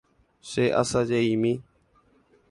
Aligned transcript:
Cheasaje'imi 0.49 1.51